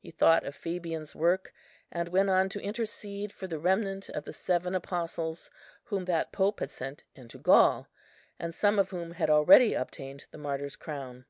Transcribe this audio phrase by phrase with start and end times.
[0.00, 1.54] He thought of Fabian's work,
[1.92, 5.50] and went on to intercede for the remnant of the seven apostles
[5.84, 7.86] whom that Pope had sent into Gaul,
[8.40, 11.26] and some of whom had already obtained the martyr's crown.